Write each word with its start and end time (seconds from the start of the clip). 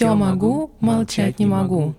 Все 0.00 0.14
могу, 0.14 0.70
молчать 0.80 1.38
не 1.38 1.44
могу. 1.44 1.94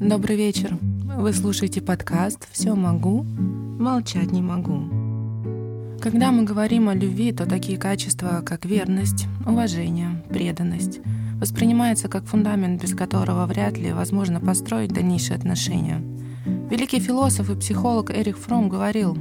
Добрый 0.00 0.36
вечер. 0.36 0.76
Вы 1.16 1.32
слушаете 1.32 1.80
подкаст 1.80 2.48
«Все 2.50 2.74
могу, 2.74 3.22
молчать 3.22 4.32
не 4.32 4.42
могу». 4.42 4.80
Когда 6.00 6.32
мы 6.32 6.42
говорим 6.42 6.88
о 6.88 6.94
любви, 6.96 7.30
то 7.30 7.46
такие 7.46 7.78
качества, 7.78 8.42
как 8.44 8.64
верность, 8.64 9.28
уважение, 9.46 10.20
преданность, 10.28 10.98
воспринимаются 11.40 12.08
как 12.08 12.24
фундамент, 12.24 12.82
без 12.82 12.96
которого 12.96 13.46
вряд 13.46 13.78
ли 13.78 13.92
возможно 13.92 14.40
построить 14.40 14.92
дальнейшие 14.92 15.36
отношения. 15.36 16.02
Великий 16.68 16.98
философ 16.98 17.48
и 17.48 17.54
психолог 17.54 18.10
Эрих 18.10 18.38
Фром 18.38 18.68
говорил, 18.68 19.16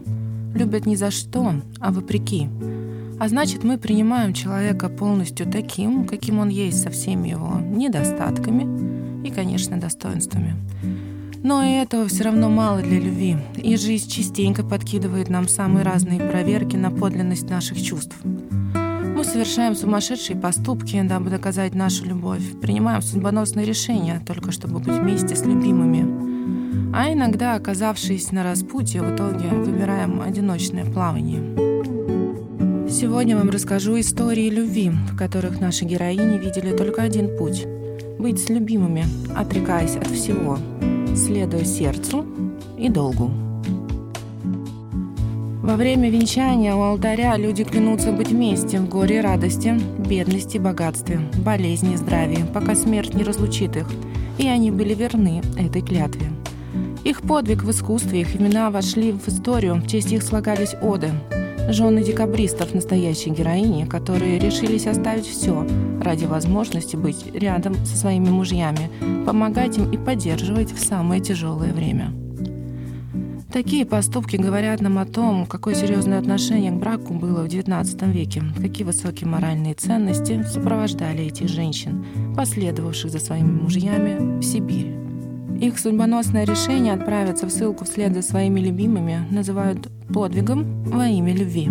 любят 0.56 0.88
не 0.88 0.96
за 0.96 1.12
что, 1.12 1.62
а 1.80 1.92
вопреки. 1.92 2.50
А 3.20 3.28
значит, 3.28 3.66
мы 3.66 3.78
принимаем 3.78 4.34
человека 4.34 4.88
полностью 4.88 5.46
таким, 5.46 6.06
каким 6.06 6.40
он 6.40 6.48
есть, 6.48 6.82
со 6.82 6.90
всеми 6.90 7.28
его 7.28 7.60
недостатками 7.60 9.28
и, 9.28 9.30
конечно, 9.30 9.78
достоинствами. 9.78 10.56
Но 11.44 11.62
и 11.62 11.72
этого 11.72 12.08
все 12.08 12.24
равно 12.24 12.50
мало 12.50 12.82
для 12.82 12.98
любви, 12.98 13.36
и 13.56 13.76
жизнь 13.76 14.10
частенько 14.10 14.64
подкидывает 14.64 15.30
нам 15.30 15.50
самые 15.50 15.84
разные 15.84 16.20
проверки 16.20 16.78
на 16.78 16.92
подлинность 16.92 17.50
наших 17.50 17.82
чувств. 17.82 18.16
Мы 18.24 19.26
совершаем 19.26 19.76
сумасшедшие 19.76 20.40
поступки, 20.40 21.02
дабы 21.02 21.30
доказать 21.30 21.76
нашу 21.76 22.06
любовь, 22.06 22.60
принимаем 22.62 23.02
судьбоносные 23.02 23.66
решения, 23.66 24.22
только 24.26 24.54
чтобы 24.54 24.80
быть 24.80 24.96
вместе 24.96 25.36
с 25.36 25.46
любимыми. 25.46 26.96
А 26.96 27.12
иногда, 27.12 27.56
оказавшись 27.56 28.32
на 28.32 28.44
распутье, 28.44 29.02
в 29.02 29.14
итоге 29.14 29.50
выбираем 29.50 30.22
одиночное 30.22 30.86
плавание. 30.86 31.69
Сегодня 32.92 33.38
вам 33.38 33.52
расскажу 33.52 34.00
истории 34.00 34.50
любви, 34.50 34.90
в 34.90 35.16
которых 35.16 35.62
наши 35.62 35.86
героини 35.86 36.40
видели 36.40 36.76
только 36.76 37.04
один 37.04 37.38
путь— 37.38 37.68
быть 38.20 38.44
с 38.44 38.50
любимыми, 38.50 39.06
отрекаясь 39.36 39.96
от 39.96 40.08
всего— 40.08 40.58
следуя 41.16 41.64
сердцу 41.64 42.26
и 42.80 42.90
долгу. 42.90 43.30
Во 45.62 45.76
время 45.76 46.10
венчания 46.10 46.74
у 46.74 46.82
алтаря 46.82 47.38
люди 47.38 47.64
клянутся 47.64 48.12
быть 48.12 48.30
вместе 48.30 48.80
в 48.80 48.90
горе 48.90 49.20
и 49.20 49.22
радости, 49.22 49.80
бедности 50.00 50.58
и 50.58 50.60
богатстве, 50.60 51.20
болезни 51.46 51.94
и 51.94 51.98
здравии, 51.98 52.44
пока 52.56 52.74
смерть 52.74 53.14
не 53.14 53.24
разлучит 53.24 53.78
их, 53.78 53.88
и 54.40 54.48
они 54.48 54.72
были 54.72 54.96
верны 54.96 55.44
этой 55.60 55.84
клятве. 55.84 56.26
Их 57.04 57.22
подвиг 57.22 57.64
в 57.64 57.70
искусстве, 57.70 58.22
их 58.22 58.36
имена 58.36 58.72
вошли 58.72 59.12
в 59.12 59.28
историю, 59.28 59.76
в 59.76 59.88
честь 59.88 60.12
их 60.12 60.24
слагались 60.24 60.76
оды, 60.82 61.12
жены 61.70 62.04
декабристов, 62.04 62.74
настоящей 62.74 63.30
героини, 63.30 63.86
которые 63.86 64.40
решились 64.40 64.88
оставить 64.88 65.28
все 65.28 65.66
ради 66.02 66.26
возможности 66.26 66.96
быть 66.96 67.34
рядом 67.34 67.76
со 67.86 67.98
своими 67.98 68.30
мужьями, 68.30 68.90
помогать 69.26 69.78
им 69.78 69.92
и 69.92 69.98
поддерживать 69.98 70.72
в 70.72 70.80
самое 70.80 71.22
тяжелое 71.22 71.74
время. 71.74 72.14
Такие 73.52 73.84
поступки 73.84 74.36
говорят 74.36 74.80
нам 74.80 75.00
о 75.00 75.06
том, 75.06 75.48
какое 75.48 75.74
серьезное 75.74 76.20
отношение 76.20 76.72
к 76.72 76.76
браку 76.76 77.16
было 77.16 77.42
в 77.42 77.48
XIX 77.48 78.12
веке, 78.12 78.44
какие 78.56 78.86
высокие 78.86 79.28
моральные 79.28 79.74
ценности 79.74 80.44
сопровождали 80.44 81.26
этих 81.26 81.50
женщин, 81.50 82.06
последовавших 82.36 83.10
за 83.10 83.20
своими 83.20 83.62
мужьями 83.62 84.40
в 84.40 84.44
Сибирь. 84.44 85.09
Их 85.62 85.78
судьбоносное 85.78 86.46
решение 86.46 86.94
отправиться 86.94 87.46
в 87.46 87.50
ссылку 87.50 87.84
вслед 87.84 88.14
за 88.14 88.22
своими 88.22 88.62
любимыми 88.62 89.28
называют 89.30 89.90
подвигом 90.14 90.84
во 90.86 91.08
имя 91.08 91.34
любви. 91.34 91.70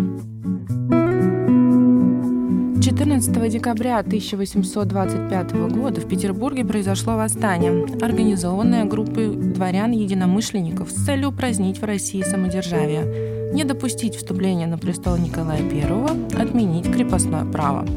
14 2.83 3.51
декабря 3.51 3.97
1825 3.97 5.53
года 5.71 6.01
в 6.01 6.07
Петербурге 6.07 6.65
произошло 6.65 7.15
восстание, 7.15 7.85
организованное 7.99 8.85
группой 8.85 9.35
дворян-единомышленников 9.35 10.91
с 10.91 11.05
целью 11.05 11.29
упразднить 11.29 11.81
в 11.81 11.83
России 11.83 12.21
самодержавие, 12.21 13.53
не 13.53 13.63
допустить 13.63 14.15
вступления 14.15 14.67
на 14.67 14.77
престол 14.77 15.17
Николая 15.17 15.61
I, 15.61 16.39
отменить 16.39 16.91
крепостное 16.93 17.45
право. 17.45 17.87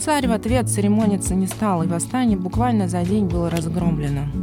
Царь 0.00 0.26
в 0.26 0.32
ответ 0.32 0.68
церемониться 0.68 1.36
не 1.36 1.46
стал, 1.46 1.84
и 1.84 1.86
восстание 1.86 2.36
буквально 2.36 2.88
за 2.88 3.04
день 3.04 3.26
было 3.26 3.48
разгромлено. 3.48 4.41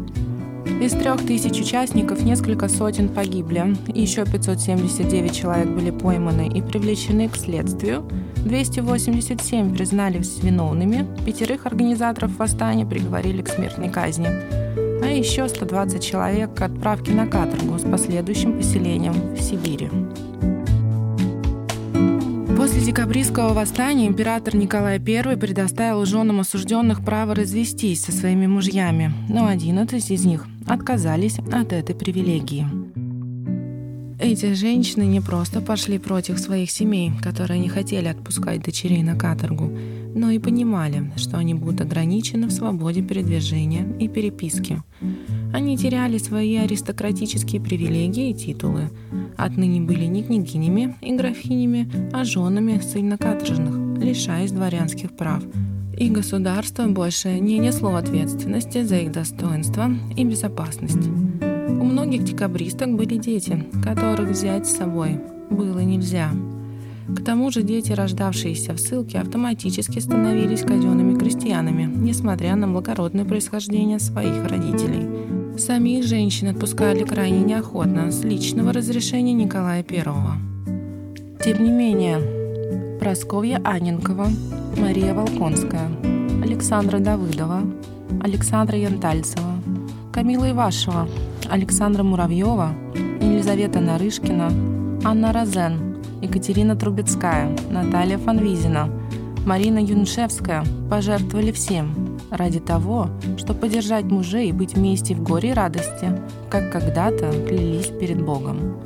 Из 0.80 0.94
трех 0.94 1.26
тысяч 1.26 1.60
участников 1.60 2.24
несколько 2.24 2.70
сотен 2.70 3.10
погибли, 3.10 3.76
еще 3.94 4.24
579 4.24 5.36
человек 5.36 5.68
были 5.68 5.92
пойманы 5.92 6.48
и 6.48 6.62
привлечены 6.62 7.28
к 7.28 7.36
следствию, 7.36 8.08
287 8.46 9.76
признались 9.76 10.42
виновными, 10.42 11.06
пятерых 11.26 11.66
организаторов 11.66 12.38
восстания 12.38 12.86
приговорили 12.86 13.42
к 13.42 13.50
смертной 13.50 13.90
казни, 13.90 14.28
а 15.04 15.08
еще 15.08 15.50
120 15.50 16.02
человек 16.02 16.54
к 16.54 16.62
отправке 16.62 17.12
на 17.12 17.28
каторгу 17.28 17.78
с 17.78 17.84
последующим 17.84 18.58
поселением 18.58 19.36
в 19.36 19.42
Сибири. 19.42 19.90
После 22.60 22.82
декабристского 22.82 23.54
восстания 23.54 24.06
император 24.06 24.54
Николай 24.54 25.00
I 25.00 25.38
предоставил 25.38 26.04
женам 26.04 26.42
осужденных 26.42 27.06
право 27.06 27.34
развестись 27.34 28.04
со 28.04 28.12
своими 28.12 28.48
мужьями, 28.48 29.14
но 29.30 29.48
11 29.48 30.12
из 30.12 30.26
них 30.26 30.46
отказались 30.68 31.40
от 31.40 31.72
этой 31.72 31.96
привилегии. 31.96 32.68
Эти 34.20 34.54
женщины 34.56 35.04
не 35.04 35.22
просто 35.22 35.62
пошли 35.62 36.00
против 36.00 36.38
своих 36.38 36.70
семей, 36.70 37.14
которые 37.24 37.62
не 37.62 37.70
хотели 37.70 38.10
отпускать 38.10 38.62
дочерей 38.62 39.04
на 39.04 39.16
каторгу, 39.16 39.72
но 40.14 40.30
и 40.30 40.38
понимали, 40.38 41.14
что 41.16 41.38
они 41.38 41.54
будут 41.54 41.80
ограничены 41.80 42.48
в 42.48 42.52
свободе 42.52 43.02
передвижения 43.02 43.88
и 44.00 44.10
переписки. 44.10 44.84
Они 45.54 45.78
теряли 45.78 46.18
свои 46.18 46.58
аристократические 46.58 47.62
привилегии 47.62 48.30
и 48.30 48.34
титулы, 48.34 48.90
отныне 49.38 49.82
были 49.82 50.06
не 50.06 50.24
княгинями 50.24 50.96
и 51.02 51.16
графинями, 51.16 51.90
а 52.14 52.24
женами 52.24 52.80
ссыльно-каторжных, 52.80 54.00
лишаясь 54.04 54.52
дворянских 54.52 55.16
прав– 55.16 55.44
и 56.00 56.10
государство 56.10 56.88
больше 56.88 57.40
не 57.40 57.60
несло 57.60 57.96
ответственности 57.96 58.84
за 58.84 59.00
их 59.00 59.12
достоинство 59.12 59.90
и 60.16 60.24
безопасность. 60.24 61.08
У 61.42 61.84
многих 61.84 62.24
декабристок 62.24 62.96
были 62.96 63.18
дети, 63.18 63.66
которых 63.84 64.30
взять 64.30 64.66
с 64.66 64.78
собой 64.78 65.20
было 65.50 65.80
нельзя. 65.80 66.30
К 67.10 67.22
тому 67.22 67.52
же 67.52 67.64
дети, 67.64 67.92
рождавшиеся 67.92 68.74
в 68.74 68.80
ссылке, 68.80 69.20
автоматически 69.20 70.00
становились 70.00 70.62
казенными 70.62 71.18
крестьянами, 71.18 71.84
несмотря 71.84 72.56
на 72.56 72.68
благородное 72.68 73.26
происхождение 73.26 74.00
своих 74.00 74.48
родителей. 74.48 75.29
Самих 75.60 76.06
женщин 76.06 76.48
отпускали 76.48 77.04
крайне 77.04 77.42
неохотно, 77.42 78.12
с 78.12 78.24
личного 78.24 78.72
разрешения 78.72 79.34
Николая 79.34 79.86
I. 79.88 80.04
Тем 81.44 81.64
не 81.64 81.70
менее, 81.70 82.98
Просковья 82.98 83.60
Аненкова, 83.66 84.30
Мария 84.78 85.14
Волконская, 85.14 85.90
Александра 86.42 87.00
Давыдова, 87.00 87.64
Александра 88.22 88.78
Янтальцева, 88.78 89.62
Камила 90.14 90.50
Ивашева, 90.50 91.10
Александра 91.50 92.04
Муравьева, 92.04 92.74
Елизавета 93.20 93.82
Нарышкина, 93.82 94.48
Анна 95.04 95.34
Розен, 95.34 95.98
Екатерина 96.22 96.78
Трубецкая, 96.78 97.54
Наталья 97.70 98.18
Фанвизина, 98.18 98.90
Марина 99.46 99.80
Юншевская 99.80 100.64
пожертвовали 100.90 101.52
всем 101.52 102.09
ради 102.30 102.60
того, 102.60 103.10
чтобы 103.38 103.62
поддержать 103.62 104.06
мужей 104.06 104.50
и 104.50 104.54
быть 104.54 104.76
вместе 104.76 105.16
в 105.16 105.24
горе 105.24 105.50
и 105.50 105.54
радости, 105.54 106.12
как 106.50 106.72
когда-то 106.72 107.32
клялись 107.48 107.88
перед 107.88 108.24
Богом. 108.24 108.82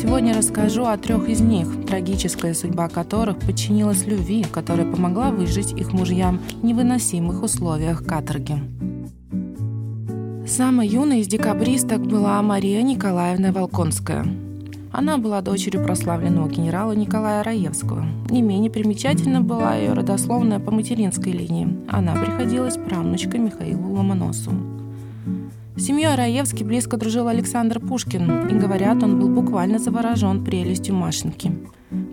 Сегодня 0.00 0.34
расскажу 0.34 0.84
о 0.84 0.96
трех 0.96 1.28
из 1.28 1.40
них, 1.40 1.68
трагическая 1.86 2.54
судьба 2.54 2.88
которых 2.88 3.38
подчинилась 3.38 4.06
любви, 4.06 4.44
которая 4.44 4.90
помогла 4.90 5.30
выжить 5.30 5.72
их 5.72 5.92
мужьям 5.92 6.40
в 6.60 6.64
невыносимых 6.64 7.42
условиях 7.42 8.04
каторги. 8.04 8.62
Самой 10.46 10.88
юной 10.88 11.20
из 11.20 11.26
декабристок 11.26 12.06
была 12.06 12.40
Мария 12.42 12.82
Николаевна 12.82 13.50
Волконская. 13.50 14.43
Она 14.96 15.18
была 15.18 15.40
дочерью 15.40 15.82
прославленного 15.82 16.48
генерала 16.48 16.92
Николая 16.92 17.42
Раевского. 17.42 18.06
Не 18.30 18.42
менее 18.42 18.70
примечательна 18.70 19.40
была 19.40 19.74
ее 19.74 19.92
родословная 19.92 20.60
по 20.60 20.70
материнской 20.70 21.32
линии. 21.32 21.66
Она 21.90 22.14
приходилась 22.14 22.76
правнучкой 22.76 23.40
Михаилу 23.40 23.92
Ломоносову. 23.92 24.56
С 25.74 25.82
семьей 25.82 26.14
Раевски 26.14 26.62
близко 26.62 26.96
дружил 26.96 27.26
Александр 27.26 27.80
Пушкин, 27.80 28.46
и, 28.46 28.54
говорят, 28.54 29.02
он 29.02 29.18
был 29.18 29.28
буквально 29.28 29.80
заворожен 29.80 30.44
прелестью 30.44 30.94
Машеньки. 30.94 31.50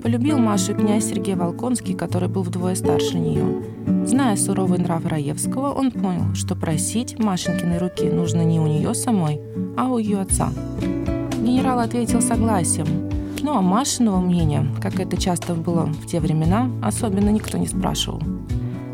Полюбил 0.02 0.40
Машу 0.40 0.74
князь 0.74 1.06
Сергей 1.06 1.36
Волконский, 1.36 1.94
который 1.94 2.30
был 2.30 2.42
вдвое 2.42 2.74
старше 2.74 3.20
нее. 3.20 3.64
Зная 4.08 4.36
суровый 4.36 4.80
нрав 4.80 5.06
Раевского, 5.06 5.72
он 5.72 5.92
понял, 5.92 6.34
что 6.34 6.56
просить 6.56 7.20
Машенькиной 7.20 7.78
руки 7.78 8.10
нужно 8.10 8.42
не 8.42 8.60
у 8.60 8.66
нее 8.66 8.96
самой, 8.96 9.40
а 9.78 9.88
у 9.88 10.00
ее 10.00 10.22
отца. 10.22 10.50
Генерал 11.52 11.80
ответил 11.80 12.22
согласием. 12.22 12.88
Ну 13.42 13.58
а 13.58 13.62
Машиного 13.62 14.22
мнения, 14.22 14.66
как 14.82 15.02
это 15.02 15.18
часто 15.18 15.54
было 15.54 15.84
в 15.84 16.06
те 16.06 16.22
времена, 16.22 16.72
особенно 16.82 17.28
никто 17.28 17.58
не 17.58 17.68
спрашивал. 17.68 18.22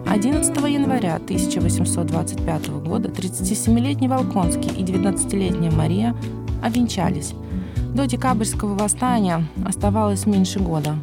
11 0.07 0.57
января 0.67 1.17
1825 1.17 2.69
года 2.83 3.09
37-летний 3.09 4.07
Волконский 4.07 4.71
и 4.71 4.83
19-летняя 4.83 5.69
Мария 5.69 6.15
обвенчались. 6.63 7.35
До 7.93 8.07
декабрьского 8.07 8.73
восстания 8.73 9.45
оставалось 9.63 10.25
меньше 10.25 10.59
года. 10.59 10.95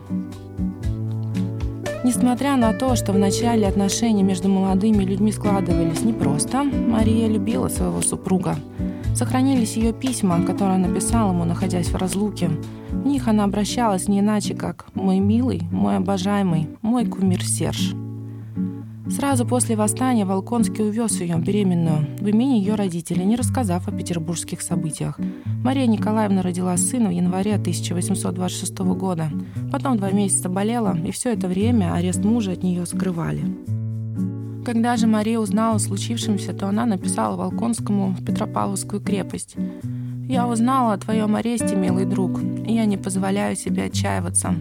Несмотря 2.03 2.57
на 2.57 2.73
то, 2.73 2.97
что 2.97 3.13
в 3.13 3.19
начале 3.19 3.69
отношения 3.69 4.25
между 4.25 4.49
молодыми 4.49 5.05
людьми 5.05 5.31
складывались 5.31 6.03
непросто, 6.03 6.65
Мария 6.65 7.29
любила 7.29 7.69
своего 7.69 8.03
супруга. 8.03 8.57
Сохранились 9.15 9.77
ее 9.77 9.93
письма, 9.93 10.43
которые 10.43 10.75
она 10.77 10.89
написала 10.89 11.31
ему, 11.31 11.45
находясь 11.45 11.89
в 11.89 11.97
разлуке. 11.97 12.51
В 12.91 13.07
них 13.07 13.29
она 13.29 13.45
обращалась 13.45 14.09
не 14.09 14.21
иначе, 14.21 14.55
как 14.55 14.87
«мой 14.95 15.21
милый, 15.21 15.63
мой 15.71 15.97
обожаемый, 15.97 16.69
мой 16.83 17.07
кумир 17.07 17.45
Серж». 17.45 17.95
Сразу 19.09 19.47
после 19.47 19.77
восстания 19.77 20.25
Волконский 20.25 20.83
увез 20.83 21.21
ее 21.21 21.37
беременную 21.37 22.07
в 22.19 22.27
имени 22.27 22.55
ее 22.59 22.75
родителей, 22.75 23.25
не 23.25 23.37
рассказав 23.37 23.87
о 23.87 23.93
петербургских 23.93 24.63
событиях. 24.63 25.21
Мария 25.63 25.87
Николаевна 25.87 26.43
родила 26.43 26.77
сына 26.77 27.11
в 27.11 27.13
январе 27.13 27.55
1826 27.55 28.79
года. 28.97 29.31
Потом 29.71 29.99
два 29.99 30.11
месяца 30.11 30.49
болела, 30.49 30.97
и 31.07 31.13
все 31.13 31.35
это 31.35 31.47
время 31.47 31.93
арест 31.95 32.25
мужа 32.25 32.53
от 32.53 32.63
нее 32.63 32.87
скрывали. 32.87 33.45
Когда 34.65 34.97
же 34.97 35.07
Мария 35.07 35.39
узнала 35.39 35.77
о 35.77 35.79
случившемся, 35.79 36.55
то 36.55 36.67
она 36.69 36.87
написала 36.87 37.37
Волконскому 37.37 38.17
в 38.19 38.25
Петропавловскую 38.25 39.03
крепость. 39.03 39.57
«Я 40.27 40.49
узнала 40.49 40.95
о 40.95 40.99
твоем 40.99 41.37
аресте, 41.37 41.77
милый 41.77 42.07
друг, 42.07 42.41
и 42.41 42.73
я 42.73 42.87
не 42.87 42.97
позволяю 42.97 43.57
себе 43.57 43.85
отчаиваться. 43.85 44.55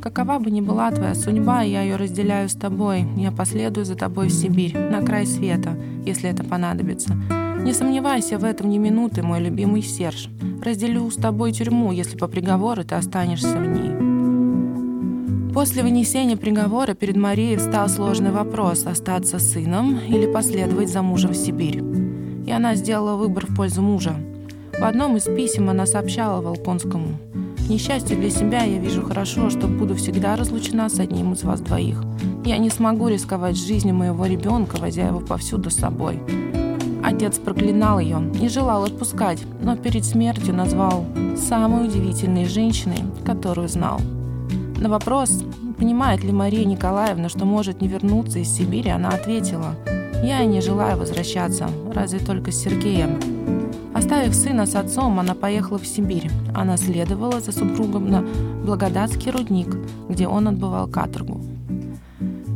Какова 0.00 0.38
бы 0.38 0.52
ни 0.52 0.60
была 0.60 0.92
твоя 0.92 1.16
судьба, 1.16 1.62
я 1.62 1.82
ее 1.82 1.96
разделяю 1.96 2.48
с 2.48 2.54
тобой. 2.54 3.04
Я 3.16 3.32
последую 3.32 3.84
за 3.84 3.96
тобой 3.96 4.28
в 4.28 4.32
Сибирь, 4.32 4.78
на 4.78 5.02
край 5.02 5.26
света, 5.26 5.76
если 6.06 6.30
это 6.30 6.44
понадобится. 6.44 7.16
Не 7.58 7.72
сомневайся 7.72 8.38
в 8.38 8.44
этом 8.44 8.70
ни 8.70 8.78
минуты, 8.78 9.24
мой 9.24 9.40
любимый 9.40 9.82
Серж. 9.82 10.28
Разделю 10.62 11.10
с 11.10 11.16
тобой 11.16 11.50
тюрьму, 11.50 11.90
если 11.90 12.16
по 12.16 12.28
приговору 12.28 12.84
ты 12.84 12.94
останешься 12.94 13.58
в 13.58 13.66
ней. 13.66 13.87
После 15.58 15.82
вынесения 15.82 16.36
приговора 16.36 16.94
перед 16.94 17.16
Марией 17.16 17.56
встал 17.56 17.88
сложный 17.88 18.30
вопрос– 18.30 18.84
остаться 18.86 19.40
сыном 19.40 19.98
или 19.98 20.32
последовать 20.32 20.88
за 20.88 21.02
мужем 21.02 21.32
в 21.32 21.36
Сибирь. 21.36 21.82
И 22.46 22.52
она 22.52 22.76
сделала 22.76 23.16
выбор 23.16 23.46
в 23.46 23.56
пользу 23.56 23.82
мужа. 23.82 24.14
В 24.78 24.84
одном 24.84 25.16
из 25.16 25.24
писем 25.24 25.68
она 25.68 25.84
сообщала 25.84 26.40
Волконскому– 26.40 27.08
несчастью 27.68 28.18
для 28.18 28.30
себя 28.30 28.62
я 28.62 28.78
вижу 28.78 29.02
хорошо, 29.02 29.50
что 29.50 29.66
буду 29.66 29.96
всегда 29.96 30.36
разлучена 30.36 30.88
с 30.88 31.00
одним 31.00 31.32
из 31.32 31.42
вас 31.42 31.60
двоих. 31.60 32.04
Я 32.44 32.58
не 32.58 32.70
смогу 32.70 33.08
рисковать 33.08 33.56
жизнью 33.56 33.96
моего 33.96 34.26
ребенка, 34.26 34.76
возя 34.76 35.08
его 35.08 35.18
повсюду 35.18 35.70
с 35.70 35.74
собой. 35.74 36.22
Отец 37.02 37.36
проклинал 37.40 37.98
ее, 37.98 38.20
не 38.20 38.48
желал 38.48 38.84
отпускать, 38.84 39.42
но 39.60 39.76
перед 39.76 40.04
смертью 40.04 40.54
назвал 40.54 41.04
самой 41.36 41.88
удивительной 41.88 42.44
женщиной, 42.44 42.98
которую 43.26 43.66
знал. 43.66 44.00
На 44.80 44.88
вопрос, 44.88 45.42
понимает 45.76 46.22
ли 46.22 46.30
Мария 46.30 46.64
Николаевна, 46.64 47.28
что 47.28 47.44
может 47.44 47.80
не 47.80 47.88
вернуться 47.88 48.38
из 48.38 48.48
Сибири, 48.48 48.90
она 48.90 49.08
ответила, 49.08 49.74
«Я 50.22 50.42
и 50.42 50.46
не 50.46 50.60
желаю 50.60 50.96
возвращаться, 50.96 51.68
разве 51.92 52.20
только 52.20 52.52
с 52.52 52.62
Сергеем. 52.62 53.18
Оставив 53.92 54.34
сына 54.36 54.66
с 54.66 54.76
отцом, 54.76 55.18
она 55.18 55.34
поехала 55.34 55.78
в 55.78 55.86
Сибирь. 55.86 56.30
Она 56.54 56.76
следовала 56.76 57.40
за 57.40 57.50
супругом 57.50 58.08
на 58.08 58.24
Благодатский 58.64 59.32
рудник, 59.32 59.76
где 60.08 60.28
он 60.28 60.46
отбывал 60.46 60.86
каторгу. 60.86 61.40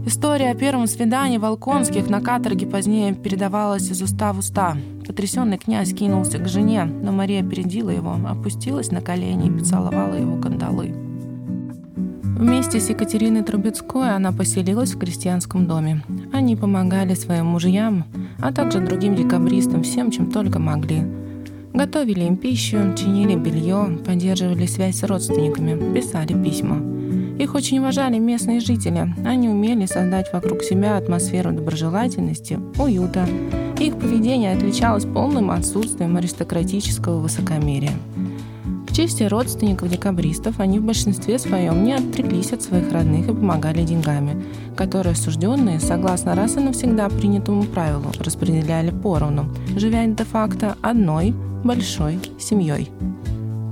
История 0.07 0.51
о 0.51 0.55
первом 0.55 0.87
свидании 0.87 1.39
Волконских 1.39 2.09
на 2.09 2.21
каторге 2.21 2.67
позднее 2.67 3.15
передавалась 3.15 3.91
из 3.91 4.01
уста 4.01 4.33
в 4.33 4.39
уста. 4.39 4.77
Потрясенный 5.05 5.59
князь 5.59 5.93
кинулся 5.93 6.39
к 6.39 6.47
жене, 6.47 6.85
но 6.85 7.11
Мария 7.11 7.45
опередила 7.45 7.91
его, 7.91 8.17
опустилась 8.29 8.93
на 8.93 9.01
колени 9.01 9.49
и 9.49 9.59
поцеловала 9.59 10.15
его 10.15 10.37
кандалы. 10.41 11.12
Вместе 12.43 12.81
с 12.81 12.91
Екатериной 12.91 13.45
Трубецкой 13.45 14.17
она 14.17 14.33
поселилась 14.33 14.95
в 14.95 14.99
крестьянском 14.99 15.69
доме. 15.69 16.03
Они 16.33 16.57
помогали 16.57 17.15
своим 17.15 17.47
мужьям, 17.47 18.05
а 18.41 18.53
также 18.53 18.81
другим 18.81 19.15
декабристам 19.15 19.85
всем, 19.85 20.11
чем 20.11 20.31
только 20.31 20.59
могли– 20.59 21.05
Готовили 21.75 22.25
им 22.25 22.37
пищу, 22.37 22.95
чинили 22.95 23.35
белье, 23.35 23.99
поддерживали 24.05 24.67
связь 24.67 24.99
с 24.99 25.05
родственниками, 25.05 25.95
писали 25.95 26.35
письма. 26.35 26.83
Их 27.39 27.55
очень 27.55 27.79
уважали 27.79 28.19
местные 28.19 28.61
жители. 28.61 29.15
Они 29.25 29.49
умели 29.49 29.87
создать 29.87 30.31
вокруг 30.35 30.63
себя 30.63 30.99
атмосферу 30.99 31.53
доброжелательности, 31.53 32.59
уюта. 32.77 33.27
Их 33.81 33.97
поведение 33.97 34.53
отличалось 34.53 35.07
полным 35.07 35.51
отсутствием 35.51 36.17
аристократического 36.19 37.21
высокомерия. 37.21 37.93
В 38.93 38.95
честь 38.95 39.23
родственников 39.23 39.89
декабристов 39.89 40.61
они 40.61 40.79
в 40.79 40.83
большинстве 40.83 41.39
своем 41.39 41.83
не 41.83 41.95
отреклись 41.95 42.53
от 42.53 42.61
своих 42.61 42.93
родных 42.93 43.25
и 43.25 43.33
помогали 43.33 43.85
деньгами, 43.85 44.45
которые 44.77 45.15
осужденные, 45.15 45.81
согласно 45.81 46.35
раз 46.35 46.59
и 46.59 46.61
навсегда 46.61 47.09
принятому 47.09 47.65
правилу, 47.65 48.13
распределяли 48.19 48.91
поровну, 48.91 49.47
живя 49.79 50.05
де-факто 50.05 50.77
одной 50.83 51.35
большой 51.65 52.19
семьей. 52.39 52.91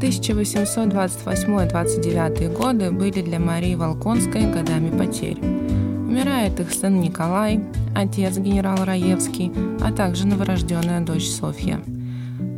1828-29 0.01 2.57
годы 2.57 2.91
были 2.91 3.21
для 3.21 3.39
Марии 3.39 3.75
Волконской 3.75 4.51
годами 4.51 4.89
потерь. 4.97 5.37
Умирает 5.39 6.59
их 6.61 6.73
сын 6.73 6.99
Николай, 6.99 7.63
отец 7.95 8.39
генерал 8.39 8.87
Раевский, 8.87 9.53
а 9.83 9.93
также 9.93 10.27
новорожденная 10.27 11.03
дочь 11.03 11.29
Софья. 11.29 11.79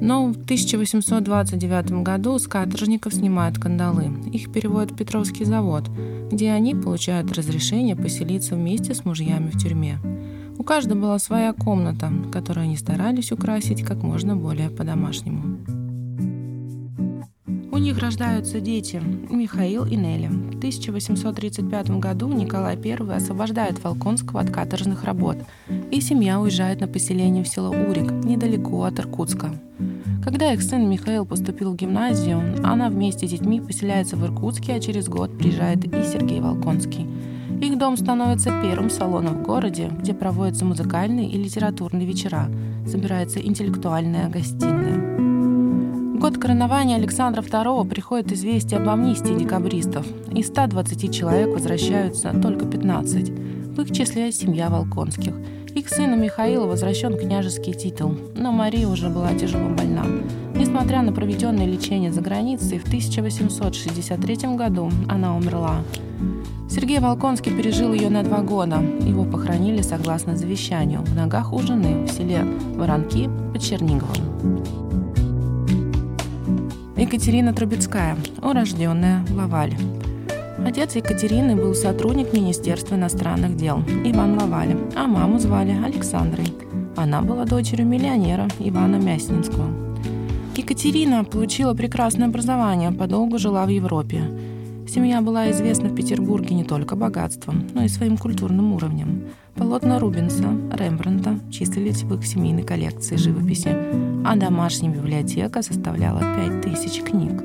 Но 0.03 0.27
в 0.27 0.33
1829 0.33 2.03
году 2.03 2.37
с 2.37 2.49
каторжников 2.49 3.15
снимают 3.15 3.61
кандалы. 3.61 4.11
Их 4.33 4.51
переводят 4.51 4.91
в 4.91 4.97
Петровский 4.97 5.45
завод, 5.45 5.89
где 6.29 6.51
они 6.51 6.75
получают 6.75 7.31
разрешение 7.31 7.95
поселиться 7.95 8.57
вместе 8.57 8.95
с 8.95 9.05
мужьями 9.05 9.51
в 9.51 9.59
тюрьме. 9.61 10.01
У 10.59 10.65
каждого 10.65 10.99
была 10.99 11.19
своя 11.21 11.53
комната, 11.53 12.13
которую 12.33 12.65
они 12.65 12.77
старались 12.77 13.31
украсить 13.31 13.85
как 13.85 14.03
можно 14.03 14.35
более 14.37 14.71
по-домашнему. 14.71 15.59
У 17.71 17.79
них 17.79 17.97
рождаются 17.99 18.59
дети 18.61 19.01
Михаил 19.31 19.85
и 19.85 19.95
Нелли. 19.95 20.27
В 20.27 20.57
1835 20.57 21.91
году 22.01 22.27
Николай 22.27 22.77
I 22.77 23.17
освобождает 23.17 23.83
Волконского 23.83 24.41
от 24.41 24.51
каторжных 24.51 25.05
работ, 25.05 25.37
и 25.93 26.01
семья 26.01 26.41
уезжает 26.41 26.81
на 26.81 26.89
поселение 26.89 27.45
в 27.45 27.49
село 27.49 27.71
Урик, 27.71 28.11
недалеко 28.25 28.83
от 28.83 28.99
Иркутска. 28.99 29.53
Когда 30.23 30.53
их 30.53 30.63
сын 30.63 30.89
Михаил 30.89 31.27
поступил 31.27 31.73
в 31.73 31.77
гимназию, 31.77 32.43
она 32.65 32.89
вместе 32.89 33.27
с 33.27 33.31
детьми 33.31 33.61
поселяется 33.61 34.17
в 34.17 34.25
Иркутске, 34.25 34.75
а 34.75 34.81
через 34.81 35.09
год 35.09 35.37
приезжает 35.37 35.85
и 35.85 36.03
Сергей 36.05 36.41
Волконский– 36.41 37.07
их 37.63 37.79
дом 37.79 37.97
становится 37.97 38.51
первым 38.61 38.91
салоном 38.91 39.37
в 39.37 39.43
городе, 39.45 39.89
где 40.01 40.15
проводятся 40.15 40.65
музыкальные 40.65 41.31
и 41.31 41.39
литературные 41.39 42.05
вечера, 42.05 42.51
собирается 42.89 43.39
интеллектуальная 43.39 44.29
гостиная. 44.29 46.19
Год 46.19 46.39
коронования 46.39 46.97
Александра 46.97 47.41
II 47.41 47.89
приходит 47.89 48.33
известие 48.33 48.81
об 48.81 48.89
амнистии 48.89 49.39
декабристов. 49.39 50.05
Из 50.35 50.49
120 50.49 51.15
человек 51.15 51.55
возвращаются 51.55 52.33
только 52.43 52.67
15. 52.67 53.31
В 53.31 53.81
их 53.81 53.93
числе 53.93 54.33
семья 54.33 54.69
Волконских. 54.69 55.35
Их 55.75 55.89
сыну 55.89 56.17
Михаилу 56.17 56.67
возвращен 56.67 57.17
княжеский 57.17 57.73
титул, 57.73 58.15
но 58.37 58.53
Мария 58.53 58.87
уже 58.87 59.09
была 59.09 59.33
тяжело 59.33 59.71
больна. 59.71 60.05
Несмотря 60.55 61.01
на 61.01 61.13
проведенное 61.13 61.67
лечение 61.67 62.13
за 62.13 62.21
границей, 62.21 62.79
в 62.79 62.85
1863 62.85 64.37
году 64.57 64.91
она 65.09 65.35
умерла. 65.35 65.83
Сергей 66.69 67.01
Волконский 67.01 67.53
пережил 67.53 67.95
ее 67.95 68.11
на 68.11 68.23
два 68.23 68.43
года. 68.43 68.81
Его 69.01 69.25
похоронили 69.25 69.81
согласно 69.81 70.37
завещанию 70.37 71.01
в 71.03 71.15
ногах 71.15 71.53
у 71.53 71.59
жены 71.61 72.05
в 72.05 72.09
селе 72.09 72.45
Воронки 72.75 73.31
под 73.53 73.63
Черниговым. 73.63 74.63
Екатерина 76.97 77.53
Трубецкая, 77.55 78.17
урожденная 78.43 79.25
Лаваль. 79.35 79.75
Отец 80.65 80.95
Екатерины 80.95 81.57
был 81.57 81.75
сотрудник 81.75 82.33
Министерства 82.33 82.95
иностранных 82.95 83.57
дел 83.57 83.83
Иван 84.05 84.39
Лаваль, 84.39 84.77
а 84.95 85.09
маму 85.09 85.41
звали 85.41 85.73
Александрой. 85.85 86.47
Она 86.97 87.21
была 87.21 87.45
дочерью 87.45 87.87
миллионера 87.87 88.47
Ивана 88.61 88.97
Мяснинского. 88.97 89.67
Екатерина 90.57 91.25
получила 91.25 91.75
прекрасное 91.75 92.29
образование, 92.29 92.93
подолгу 92.93 93.39
жила 93.39 93.67
в 93.67 93.71
Европе. 93.71 94.23
Семья 94.89 95.21
была 95.21 95.51
известна 95.51 95.89
в 95.89 95.95
Петербурге 95.97 96.55
не 96.55 96.65
только 96.65 96.95
богатством, 96.95 97.67
но 97.75 97.83
и 97.83 97.89
своим 97.89 98.17
культурным 98.17 98.73
уровнем. 98.73 99.25
Полотна 99.57 99.99
Рубенса, 99.99 100.49
Рембрандта 100.73 101.39
числились 101.51 102.03
в 102.03 102.15
их 102.15 102.25
семейной 102.25 102.63
коллекции 102.63 103.17
живописи, 103.17 103.75
а 104.25 104.37
домашняя 104.37 104.93
библиотека 104.93 105.63
составляла 105.63 106.21
5000 106.21 107.03
книг. 107.03 107.43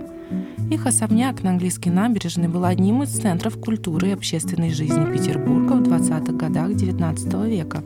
Их 0.70 0.86
особняк 0.86 1.44
на 1.44 1.52
английской 1.52 1.90
набережной 1.90 2.50
был 2.50 2.66
одним 2.66 3.04
из 3.04 3.10
центров 3.10 3.58
культуры 3.58 4.10
и 4.10 4.14
общественной 4.14 4.72
жизни 4.72 5.12
Петербурга 5.12 5.74
в 5.74 5.84
20-х 5.84 6.34
годах 6.34 6.72
XIX 6.72 7.50
века, 7.50 7.84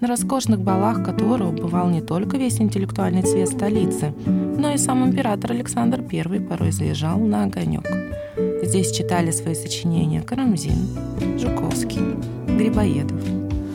на 0.00 0.08
роскошных 0.08 0.60
балах 0.60 1.04
которого 1.04 1.52
бывал 1.52 1.90
не 1.90 2.00
только 2.00 2.38
весь 2.38 2.58
интеллектуальный 2.60 3.22
цвет 3.22 3.50
столицы, 3.50 4.14
но 4.26 4.72
и 4.72 4.78
сам 4.78 5.04
император 5.04 5.52
Александр 5.52 6.02
I 6.10 6.40
порой 6.40 6.72
заезжал 6.72 7.18
на 7.18 7.44
огонек. 7.44 7.86
Здесь 8.62 8.92
читали 8.92 9.30
свои 9.30 9.54
сочинения 9.54 10.22
Карамзин, 10.22 11.38
Жуковский, 11.38 12.16
Грибоедов, 12.46 13.20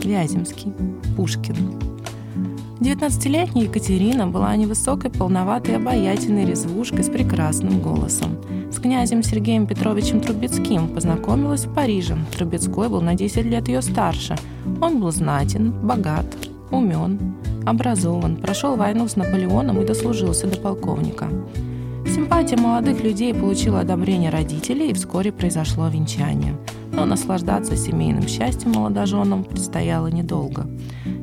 Вяземский, 0.03 0.73
Пушкин. 1.15 1.96
19-летняя 2.79 3.63
Екатерина 3.63 4.27
была 4.27 4.55
невысокой, 4.55 5.09
полноватой, 5.09 5.77
обаятельной 5.77 6.45
резвушкой 6.45 7.03
с 7.03 7.09
прекрасным 7.09 7.81
голосом. 7.81 8.37
С 8.71 8.79
князем 8.79 9.23
Сергеем 9.23 9.65
Петровичем 9.65 10.21
Трубецким 10.21 10.87
познакомилась 10.89 11.65
в 11.65 11.73
Париже. 11.73 12.15
Трубецкой 12.37 12.89
был 12.89 13.01
на 13.01 13.15
10 13.15 13.45
лет 13.45 13.67
ее 13.67 13.81
старше. 13.81 14.35
Он 14.79 14.99
был 14.99 15.11
знатен, 15.11 15.71
богат, 15.71 16.25
умен, 16.69 17.19
образован, 17.65 18.37
прошел 18.37 18.75
войну 18.75 19.07
с 19.07 19.15
Наполеоном 19.15 19.81
и 19.81 19.85
дослужился 19.85 20.45
до 20.45 20.57
полковника. 20.57 21.29
Симпатия 22.05 22.57
молодых 22.57 23.03
людей 23.03 23.33
получила 23.33 23.79
одобрение 23.79 24.29
родителей, 24.29 24.91
и 24.91 24.93
вскоре 24.93 25.31
произошло 25.31 25.87
венчание. 25.87 26.55
Но 26.93 27.05
наслаждаться 27.05 27.75
семейным 27.75 28.27
счастьем 28.27 28.73
молодоженам 28.73 29.43
предстояло 29.43 30.07
недолго. 30.07 30.67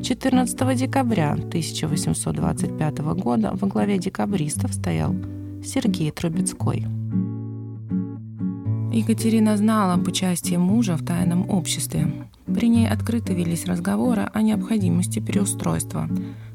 14 0.04 0.76
декабря 0.76 1.32
1825 1.32 2.98
года 3.14 3.52
во 3.54 3.66
главе 3.66 3.96
декабристов 3.96 4.74
стоял 4.74 5.16
Сергей 5.64 6.10
Трубецкой. 6.10 6.86
Екатерина 8.92 9.56
знала 9.56 9.94
об 9.94 10.06
участии 10.06 10.56
мужа 10.56 10.98
в 10.98 11.04
тайном 11.06 11.48
обществе. 11.48 12.28
При 12.44 12.68
ней 12.68 12.86
открыто 12.86 13.32
велись 13.32 13.64
разговоры 13.64 14.28
о 14.34 14.42
необходимости 14.42 15.20
переустройства. 15.20 16.06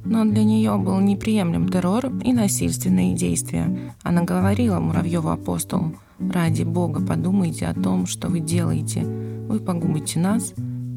Но 0.06 0.26
для 0.26 0.44
нее 0.44 0.78
был 0.78 1.00
неприемлем 1.00 1.70
террор 1.70 2.06
и 2.24 2.34
насильственные 2.34 3.16
действия. 3.16 3.96
Она 4.04 4.22
говорила 4.22 4.80
Муравьеву 4.80 5.30
апостолу, 5.30 5.96
«Ради 6.20 6.62
Бога 6.62 7.04
подумайте 7.04 7.66
о 7.66 7.74
том, 7.74 8.06
что 8.06 8.28
вы 8.28 8.42
делаете. 8.42 9.02
Вы 9.02 9.60
погубите 9.60 10.20
нас 10.20 10.54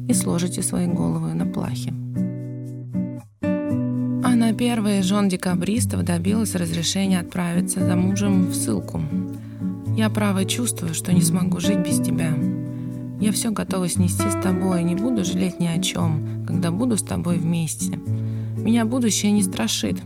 и 0.07 0.13
сложите 0.13 0.61
свои 0.61 0.85
головы 0.85 1.33
на 1.33 1.47
плахе». 1.47 1.93
Она 4.33 4.51
первая 4.51 5.01
из 5.01 5.05
жен 5.05 5.29
декабристов 5.29 6.03
добилась 6.03 6.55
разрешения 6.55 7.19
отправиться 7.19 7.85
за 7.85 7.95
мужем 7.95 8.47
в 8.47 8.55
ссылку. 8.55 8.99
«Я 9.95 10.09
право 10.09 10.43
чувствую, 10.43 10.95
что 10.95 11.13
не 11.13 11.21
смогу 11.21 11.59
жить 11.59 11.77
без 11.77 11.99
тебя. 11.99 12.33
Я 13.21 13.31
все 13.31 13.51
готова 13.51 13.87
снести 13.87 14.27
с 14.27 14.41
тобой, 14.41 14.81
не 14.81 14.95
буду 14.95 15.23
жалеть 15.23 15.59
ни 15.59 15.67
о 15.67 15.79
чем, 15.79 16.45
когда 16.47 16.71
буду 16.71 16.97
с 16.97 17.03
тобой 17.03 17.37
вместе. 17.37 17.99
Меня 18.57 18.85
будущее 18.85 19.31
не 19.31 19.43
страшит. 19.43 20.01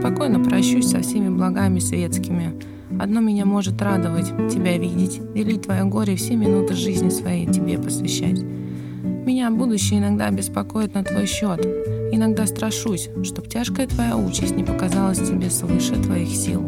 Спокойно 0.00 0.42
прощусь 0.42 0.88
со 0.88 1.02
всеми 1.02 1.28
благами 1.28 1.78
светскими. 1.78 2.54
Одно 2.98 3.20
меня 3.20 3.44
может 3.44 3.82
радовать— 3.82 4.28
тебя 4.50 4.78
видеть, 4.78 5.20
делить 5.34 5.62
твое 5.62 5.84
горе 5.84 6.16
все 6.16 6.34
минуты 6.34 6.72
жизни 6.72 7.10
своей 7.10 7.46
тебе 7.46 7.78
посвящать. 7.78 8.40
Меня 8.40 9.50
будущее 9.50 9.98
иногда 9.98 10.30
беспокоит 10.30 10.94
на 10.94 11.04
твой 11.04 11.26
счет. 11.26 11.85
Иногда 12.12 12.46
страшусь, 12.46 13.08
чтоб 13.24 13.48
тяжкая 13.48 13.86
твоя 13.86 14.16
участь 14.16 14.56
не 14.56 14.64
показалась 14.64 15.18
тебе 15.18 15.50
свыше 15.50 15.94
твоих 15.94 16.28
сил. 16.28 16.62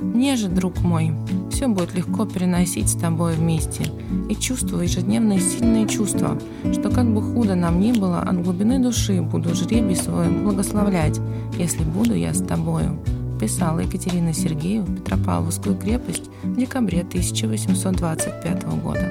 Мне 0.00 0.36
же, 0.36 0.48
друг 0.48 0.80
мой, 0.82 1.12
все 1.50 1.68
будет 1.68 1.94
легко 1.94 2.26
переносить 2.26 2.88
с 2.88 2.94
тобой 2.94 3.34
вместе. 3.34 3.84
И 4.28 4.34
чувствую 4.34 4.84
ежедневные 4.84 5.40
сильные 5.40 5.88
чувства, 5.88 6.38
что 6.72 6.90
как 6.90 7.12
бы 7.12 7.22
худо 7.22 7.54
нам 7.54 7.80
ни 7.80 7.92
было, 7.92 8.20
от 8.20 8.42
глубины 8.42 8.78
души 8.78 9.22
буду 9.22 9.54
жребий 9.54 9.96
свой 9.96 10.28
благословлять, 10.28 11.20
если 11.58 11.84
буду 11.84 12.14
я 12.14 12.34
с 12.34 12.42
тобою. 12.42 12.98
Писала 13.40 13.80
Екатерина 13.80 14.32
Сергеева 14.32 14.86
Петропавловскую 14.86 15.76
крепость 15.76 16.30
в 16.42 16.56
декабре 16.56 17.00
1825 17.00 18.64
года. 18.82 19.08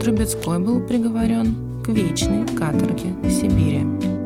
Трубецкой 0.00 0.58
был 0.58 0.80
приговорен 0.80 1.82
к 1.84 1.88
вечной 1.88 2.46
каторге 2.46 3.14
в 3.22 3.30
Сибири. 3.30 4.19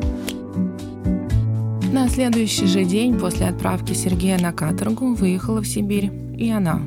На 1.91 2.09
следующий 2.09 2.65
же 2.65 2.83
день 2.83 3.17
после 3.17 3.47
отправки 3.47 3.93
Сергея 3.93 4.39
на 4.39 4.51
каторгу 4.51 5.13
выехала 5.13 5.61
в 5.61 5.67
Сибирь 5.67 6.11
и 6.37 6.49
она. 6.49 6.81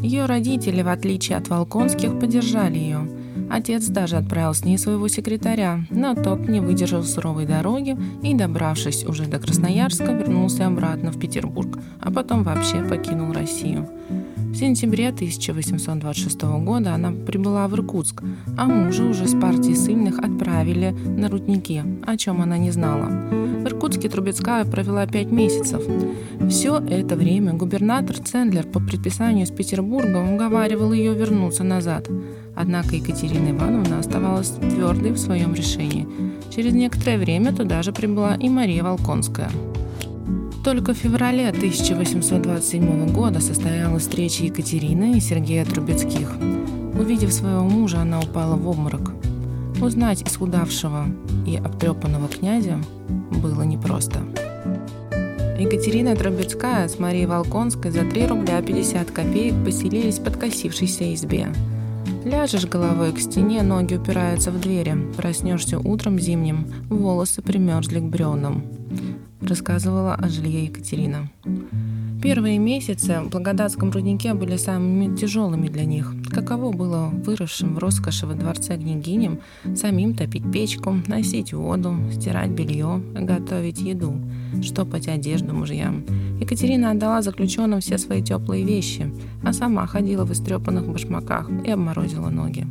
Ее 0.00 0.26
родители, 0.26 0.82
в 0.82 0.88
отличие 0.88 1.38
от 1.38 1.48
Волконских, 1.48 2.18
поддержали 2.18 2.78
ее. 2.78 3.08
Отец 3.50 3.86
даже 3.86 4.16
отправил 4.16 4.54
с 4.54 4.64
ней 4.64 4.78
своего 4.78 5.08
секретаря, 5.08 5.84
но 5.90 6.14
тот 6.14 6.48
не 6.48 6.60
выдержал 6.60 7.02
суровой 7.02 7.46
дороги 7.46 7.96
и, 8.22 8.34
добравшись 8.34 9.04
уже 9.04 9.26
до 9.26 9.38
Красноярска, 9.38 10.12
вернулся 10.12 10.66
обратно 10.66 11.12
в 11.12 11.18
Петербург, 11.18 11.78
а 12.00 12.10
потом 12.10 12.42
вообще 12.42 12.82
покинул 12.82 13.32
Россию. 13.32 13.88
В 14.36 14.54
сентябре 14.54 15.08
1826 15.08 16.42
года 16.64 16.94
она 16.94 17.12
прибыла 17.12 17.68
в 17.68 17.74
Иркутск, 17.74 18.22
а 18.56 18.66
мужа 18.66 19.04
уже 19.04 19.28
с 19.28 19.38
партии 19.38 19.74
сильных 19.74 20.18
отправили 20.18 20.90
на 20.90 21.28
рудники, 21.28 21.82
о 22.06 22.16
чем 22.16 22.40
она 22.40 22.56
не 22.56 22.70
знала. 22.70 23.10
В 23.66 23.68
Иркутске 23.68 24.08
Трубецкая 24.08 24.64
провела 24.64 25.08
пять 25.08 25.32
месяцев. 25.32 25.82
Все 26.48 26.78
это 26.78 27.16
время 27.16 27.52
губернатор 27.52 28.16
Цендлер 28.16 28.64
по 28.64 28.78
предписанию 28.78 29.44
из 29.44 29.50
Петербурга 29.50 30.18
уговаривал 30.18 30.92
ее 30.92 31.14
вернуться 31.14 31.64
назад. 31.64 32.08
Однако 32.54 32.94
Екатерина 32.94 33.50
Ивановна 33.50 33.98
оставалась 33.98 34.50
твердой 34.50 35.10
в 35.10 35.18
своем 35.18 35.52
решении. 35.52 36.06
Через 36.54 36.74
некоторое 36.74 37.18
время 37.18 37.52
туда 37.52 37.82
же 37.82 37.92
прибыла 37.92 38.36
и 38.36 38.48
Мария 38.48 38.84
Волконская. 38.84 39.50
Только 40.62 40.94
в 40.94 40.98
феврале 40.98 41.48
1827 41.48 43.08
года 43.08 43.40
состоялась 43.40 44.04
встреча 44.04 44.44
Екатерины 44.44 45.16
и 45.16 45.20
Сергея 45.20 45.64
Трубецких. 45.64 46.36
Увидев 46.96 47.32
своего 47.32 47.64
мужа, 47.64 47.98
она 48.02 48.20
упала 48.20 48.54
в 48.54 48.68
обморок. 48.68 49.10
Узнать 49.80 50.22
исхудавшего 50.22 51.06
и 51.46 51.56
обтрепанного 51.56 52.28
князя 52.28 52.78
было 53.42 53.62
непросто. 53.62 54.20
Екатерина 55.58 56.16
Трубецкая 56.16 56.88
с 56.88 56.98
Марией 56.98 57.26
Волконской 57.26 57.90
за 57.90 58.04
3 58.04 58.26
рубля 58.26 58.60
50 58.62 59.10
копеек 59.10 59.54
поселились 59.64 60.18
в 60.18 60.24
подкосившейся 60.24 61.14
избе. 61.14 61.48
Ляжешь 62.24 62.66
головой 62.66 63.12
к 63.12 63.18
стене, 63.18 63.62
ноги 63.62 63.94
упираются 63.94 64.50
в 64.50 64.60
двери. 64.60 64.96
Проснешься 65.16 65.78
утром 65.78 66.18
зимним, 66.18 66.66
волосы 66.88 67.42
примерзли 67.42 68.00
к 68.00 68.04
бревнам 68.04 68.64
рассказывала 69.40 70.14
о 70.14 70.28
жилье 70.28 70.64
Екатерина. 70.64 71.30
Первые 72.22 72.58
месяцы 72.58 73.20
в 73.20 73.30
Благодатском 73.30 73.90
руднике 73.90 74.34
были 74.34 74.56
самыми 74.56 75.14
тяжелыми 75.16 75.68
для 75.68 75.84
них. 75.84 76.14
Каково 76.32 76.72
было 76.72 77.10
выросшим 77.12 77.74
в 77.74 77.78
роскоши 77.78 78.26
во 78.26 78.34
дворце 78.34 78.76
княгиням 78.76 79.40
самим 79.74 80.14
топить 80.14 80.50
печку, 80.50 80.96
носить 81.06 81.52
воду, 81.52 81.94
стирать 82.12 82.50
белье, 82.50 83.02
готовить 83.14 83.80
еду, 83.80 84.16
штопать 84.62 85.08
одежду 85.08 85.54
мужьям. 85.54 86.04
Екатерина 86.40 86.90
отдала 86.90 87.22
заключенным 87.22 87.80
все 87.80 87.98
свои 87.98 88.22
теплые 88.22 88.64
вещи, 88.64 89.12
а 89.42 89.52
сама 89.52 89.86
ходила 89.86 90.24
в 90.24 90.32
истрепанных 90.32 90.88
башмаках 90.88 91.50
и 91.64 91.70
обморозила 91.70 92.30
ноги. 92.30 92.66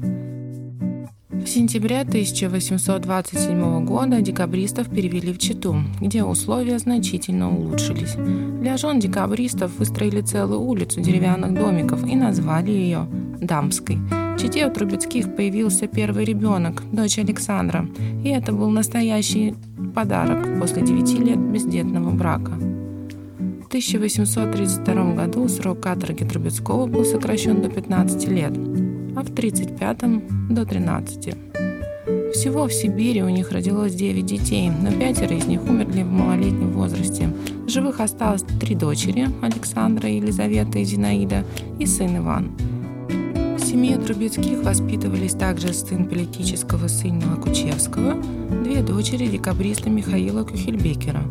В 1.45 1.47
сентябре 1.47 1.99
1827 2.01 3.85
года 3.85 4.19
декабристов 4.19 4.89
перевели 4.89 5.31
в 5.31 5.37
Читу, 5.37 5.75
где 6.01 6.23
условия 6.23 6.79
значительно 6.79 7.55
улучшились. 7.55 8.15
Для 8.61 8.77
жен 8.77 8.99
декабристов 8.99 9.77
выстроили 9.77 10.21
целую 10.21 10.61
улицу 10.61 11.01
деревянных 11.01 11.53
домиков 11.53 12.03
и 12.07 12.15
назвали 12.15 12.71
ее 12.71 13.07
Дамской. 13.39 13.97
В 13.97 14.37
Чите 14.39 14.65
у 14.65 14.71
Трубецких 14.71 15.35
появился 15.35 15.85
первый 15.85 16.25
ребенок, 16.25 16.81
дочь 16.91 17.19
Александра, 17.19 17.87
и 18.23 18.29
это 18.29 18.51
был 18.51 18.71
настоящий 18.71 19.53
подарок 19.93 20.59
после 20.59 20.81
девяти 20.81 21.17
лет 21.19 21.37
бездетного 21.39 22.09
брака. 22.09 22.53
В 23.61 23.67
1832 23.67 25.13
году 25.13 25.47
срок 25.47 25.79
каторги 25.79 26.23
Трубецкого 26.23 26.87
был 26.87 27.05
сокращен 27.05 27.61
до 27.61 27.69
15 27.69 28.27
лет, 28.29 28.53
а 29.15 29.23
в 29.23 29.29
1935 29.29 30.53
до 30.53 30.65
13. 30.65 31.35
Всего 32.33 32.67
в 32.67 32.73
Сибири 32.73 33.23
у 33.23 33.29
них 33.29 33.51
родилось 33.51 33.95
9 33.95 34.25
детей, 34.25 34.69
но 34.69 34.91
пятеро 34.91 35.35
из 35.35 35.45
них 35.45 35.63
умерли 35.63 36.03
в 36.03 36.11
малолетнем 36.11 36.71
возрасте. 36.71 37.29
Живых 37.67 38.01
осталось 38.01 38.43
три 38.59 38.75
дочери– 38.75 39.27
Александра, 39.41 40.09
Елизавета 40.09 40.79
и 40.79 40.83
Зинаида, 40.83 41.45
и 41.79 41.85
сын 41.85 42.17
Иван. 42.17 42.51
В 43.57 43.59
семье 43.59 43.97
Трубецких 43.97 44.63
воспитывались 44.63 45.33
также 45.33 45.73
сын 45.73 46.07
политического 46.07 46.87
сына 46.87 47.37
Кучевского, 47.37 48.21
две 48.63 48.81
дочери 48.81 49.27
декабриста 49.27 49.89
Михаила 49.89 50.43
Кюхельбекера. 50.43 51.23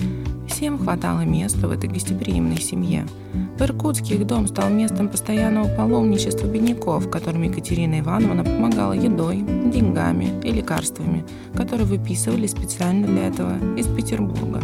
Всем 0.64 0.78
хватало 0.78 1.26
места 1.26 1.68
в 1.68 1.72
этой 1.72 1.90
гостеприимной 1.90 2.58
семье. 2.58 3.06
В 3.58 3.60
Иркутске 3.60 4.14
их 4.14 4.26
дом 4.26 4.46
стал 4.46 4.70
местом 4.70 5.10
постоянного 5.10 5.68
паломничества 5.68 6.46
бедняков, 6.46 7.10
которым 7.10 7.42
Екатерина 7.42 8.00
Ивановна 8.00 8.44
помогала 8.44 8.94
едой, 8.94 9.42
деньгами 9.42 10.32
и 10.42 10.50
лекарствами, 10.50 11.22
которые 11.54 11.86
выписывали 11.86 12.46
специально 12.46 13.06
для 13.06 13.28
этого 13.28 13.58
из 13.76 13.86
Петербурга. 13.88 14.62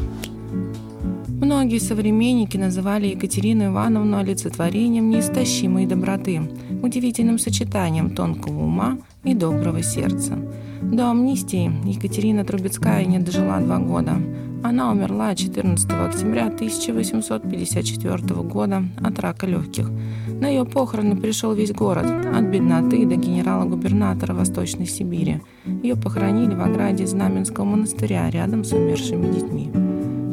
Многие 1.29 1.79
современники 1.79 2.57
называли 2.57 3.09
Екатерину 3.09 3.67
Ивановну 3.67 4.17
олицетворением 4.17 5.11
неистощимой 5.11 5.85
доброты, 5.85 6.41
удивительным 6.83 7.39
сочетанием 7.39 8.15
тонкого 8.15 8.65
ума 8.65 8.97
и 9.23 9.35
доброго 9.35 9.83
сердца. 9.83 10.39
До 10.81 11.11
амнистии 11.11 11.71
Екатерина 11.85 12.43
Трубецкая 12.47 13.05
не 13.05 13.19
дожила 13.19 13.61
два 13.61 13.77
года. 13.77 14.17
Она 14.63 14.91
умерла 14.91 15.35
14 15.35 15.91
октября 15.91 16.49
1854 16.49 18.43
года 18.43 18.85
от 19.03 19.19
рака 19.19 19.47
легких. 19.47 19.91
На 20.29 20.49
ее 20.49 20.67
похороны 20.67 21.17
пришел 21.17 21.55
весь 21.55 21.73
город, 21.73 22.05
от 22.05 22.45
бедноты 22.45 23.07
до 23.07 23.17
генерала-губернатора 23.17 24.35
Восточной 24.35 24.87
Сибири. 24.87 25.41
Ее 25.83 25.97
похоронили 25.97 26.55
в 26.55 26.61
ограде 26.61 27.07
Знаменского 27.07 27.65
монастыря 27.65 28.29
рядом 28.29 28.65
с 28.65 28.73
умершими 28.73 29.33
детьми. 29.33 29.71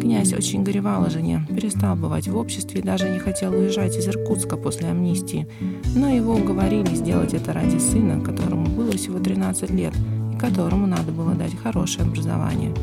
Князь 0.01 0.33
очень 0.33 0.63
горевал 0.63 1.05
о 1.05 1.09
жене, 1.09 1.47
перестал 1.49 1.95
бывать 1.95 2.27
в 2.27 2.35
обществе 2.35 2.81
и 2.81 2.83
даже 2.83 3.09
не 3.09 3.19
хотел 3.19 3.53
уезжать 3.53 3.95
из 3.95 4.07
Иркутска 4.07 4.57
после 4.57 4.89
амнистии. 4.89 5.47
Но 5.95 6.09
его 6.09 6.35
уговорили 6.35 6.95
сделать 6.95 7.33
это 7.33 7.53
ради 7.53 7.77
сына, 7.77 8.21
которому 8.21 8.65
было 8.65 8.91
всего 8.91 9.19
13 9.19 9.69
лет, 9.71 9.93
и 10.33 10.37
которому 10.37 10.85
надо 10.85 11.13
было 11.13 11.33
дать 11.33 11.57
хорошее 11.57 12.07
образование. 12.07 12.73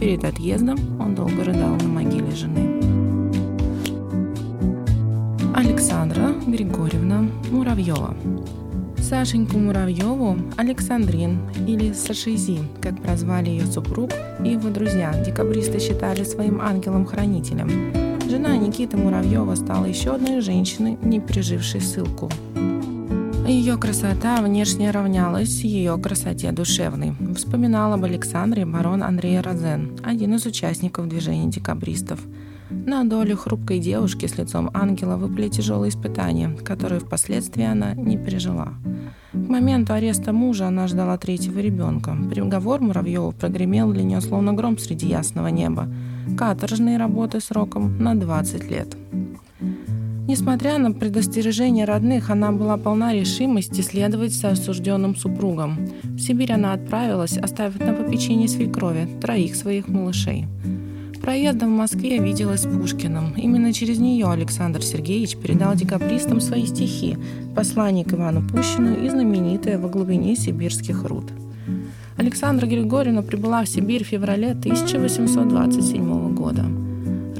Перед 0.00 0.24
отъездом 0.24 0.78
он 0.98 1.14
долго 1.14 1.44
рыдал 1.44 1.76
на 1.76 1.88
могиле 1.88 2.30
жены. 2.30 2.80
Александра 5.54 6.32
Григорьевна 6.46 7.28
Муравьева 7.50 8.16
Сашеньку 8.96 9.58
Муравьеву 9.58 10.38
Александрин 10.56 11.40
или 11.66 11.92
Сашизи, 11.92 12.60
как 12.80 12.98
прозвали 13.02 13.50
ее 13.50 13.66
супруг 13.66 14.10
и 14.42 14.52
его 14.52 14.70
друзья, 14.70 15.12
декабристы 15.22 15.78
считали 15.78 16.24
своим 16.24 16.62
ангелом-хранителем. 16.62 17.68
Жена 18.26 18.56
Никиты 18.56 18.96
Муравьева 18.96 19.54
стала 19.54 19.84
еще 19.84 20.14
одной 20.14 20.40
женщиной, 20.40 20.96
не 21.02 21.20
пережившей 21.20 21.82
ссылку. 21.82 22.30
Ее 23.50 23.76
красота 23.76 24.40
внешне 24.40 24.92
равнялась 24.92 25.62
ее 25.62 25.98
красоте 25.98 26.52
душевной. 26.52 27.16
Вспоминал 27.34 27.92
об 27.92 28.04
Александре 28.04 28.64
барон 28.64 29.02
Андрей 29.02 29.40
Розен, 29.40 29.98
один 30.04 30.34
из 30.34 30.46
участников 30.46 31.08
движения 31.08 31.50
декабристов– 31.50 32.20
на 32.70 33.04
долю 33.04 33.36
хрупкой 33.36 33.80
девушки 33.80 34.26
с 34.26 34.38
лицом 34.38 34.70
ангела 34.72 35.16
выпали 35.16 35.48
тяжелые 35.48 35.90
испытания, 35.90 36.56
которые 36.64 37.00
впоследствии 37.00 37.64
она 37.64 37.94
не 37.94 38.16
пережила. 38.16 38.74
К 39.32 39.48
моменту 39.48 39.92
ареста 39.92 40.32
мужа 40.32 40.68
она 40.68 40.86
ждала 40.86 41.18
третьего 41.18 41.58
ребенка. 41.58 42.16
Приговор 42.30 42.80
Муравьева 42.80 43.32
прогремел 43.32 43.92
для 43.92 44.04
нее 44.04 44.20
словно 44.20 44.52
гром 44.52 44.78
среди 44.78 45.08
ясного 45.08 45.48
неба. 45.48 45.88
Каторжные 46.38 46.96
работы 46.96 47.40
сроком 47.40 47.98
на 47.98 48.14
20 48.14 48.70
лет. 48.70 48.96
Несмотря 50.30 50.78
на 50.78 50.92
предостережение 50.92 51.84
родных, 51.84 52.30
она 52.30 52.52
была 52.52 52.76
полна 52.76 53.12
решимости 53.12 53.80
следовать 53.80 54.32
за 54.32 54.50
осужденным 54.50 55.16
супругом. 55.16 55.76
В 56.04 56.20
Сибирь 56.20 56.52
она 56.52 56.72
отправилась, 56.72 57.36
оставив 57.36 57.80
на 57.80 57.94
попечении 57.94 58.46
свекрови 58.46 59.08
троих 59.20 59.56
своих 59.56 59.88
малышей. 59.88 60.46
Проездом 61.20 61.74
в 61.74 61.78
Москве 61.78 62.18
виделась 62.18 62.60
с 62.60 62.64
Пушкиным. 62.64 63.34
Именно 63.36 63.72
через 63.72 63.98
нее 63.98 64.30
Александр 64.30 64.84
Сергеевич 64.84 65.36
передал 65.36 65.74
декабристам 65.74 66.40
свои 66.40 66.64
стихи 66.64 67.18
«Послание 67.56 68.04
к 68.04 68.12
Ивану 68.12 68.46
Пущину» 68.46 69.04
и 69.04 69.08
знаменитое 69.08 69.80
«Во 69.80 69.88
глубине 69.88 70.36
сибирских 70.36 71.02
руд». 71.02 71.24
Александра 72.16 72.68
Григорьевна 72.68 73.22
прибыла 73.22 73.64
в 73.64 73.68
Сибирь 73.68 74.04
в 74.04 74.06
феврале 74.08 74.52
1827 74.52 76.34
года. 76.36 76.79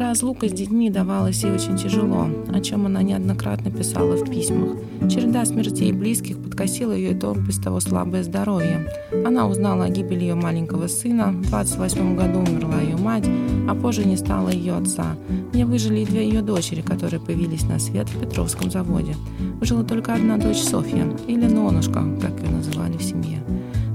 Разлука 0.00 0.48
с 0.48 0.52
детьми 0.52 0.88
давалась 0.88 1.44
ей 1.44 1.52
очень 1.52 1.76
тяжело, 1.76 2.26
о 2.50 2.60
чем 2.62 2.86
она 2.86 3.02
неоднократно 3.02 3.70
писала 3.70 4.14
в 4.14 4.30
письмах. 4.30 4.78
Череда 5.10 5.44
смертей 5.44 5.92
близких 5.92 6.38
подкосила 6.38 6.92
ее 6.92 7.10
и 7.10 7.14
то 7.14 7.34
без 7.34 7.58
того 7.58 7.80
слабое 7.80 8.22
здоровье. 8.22 8.88
Она 9.26 9.46
узнала 9.46 9.84
о 9.84 9.88
гибели 9.90 10.20
ее 10.22 10.36
маленького 10.36 10.86
сына, 10.86 11.32
в 11.32 11.50
28 11.50 12.16
году 12.16 12.38
умерла 12.38 12.80
ее 12.80 12.96
мать, 12.96 13.28
а 13.68 13.74
позже 13.74 14.06
не 14.06 14.16
стало 14.16 14.48
ее 14.48 14.72
отца. 14.72 15.16
Не 15.52 15.64
выжили 15.64 16.00
и 16.00 16.06
две 16.06 16.26
ее 16.26 16.40
дочери, 16.40 16.80
которые 16.80 17.20
появились 17.20 17.64
на 17.64 17.78
свет 17.78 18.08
в 18.08 18.18
Петровском 18.18 18.70
заводе. 18.70 19.14
Выжила 19.60 19.84
только 19.84 20.14
одна 20.14 20.38
дочь 20.38 20.62
Софья, 20.62 21.06
или 21.26 21.44
Нонушка, 21.44 22.02
как 22.22 22.40
ее 22.40 22.48
называли 22.48 22.96
в 22.96 23.02
семье. 23.02 23.42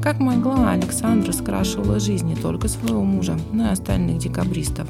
Как 0.04 0.20
могла, 0.20 0.70
Александра 0.70 1.32
скрашивала 1.32 2.00
жизнь 2.00 2.28
не 2.28 2.36
только 2.36 2.68
своего 2.68 3.02
мужа, 3.02 3.36
но 3.52 3.70
и 3.70 3.72
остальных 3.72 4.20
декабристов. 4.20 4.88